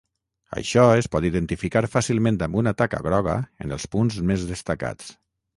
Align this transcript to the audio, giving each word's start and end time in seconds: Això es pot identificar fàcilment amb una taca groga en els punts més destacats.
Això 0.59 0.85
es 1.01 1.09
pot 1.15 1.27
identificar 1.29 1.83
fàcilment 1.97 2.41
amb 2.47 2.59
una 2.63 2.75
taca 2.81 3.03
groga 3.11 3.37
en 3.67 3.77
els 3.79 3.89
punts 3.97 4.19
més 4.31 4.49
destacats. 4.55 5.17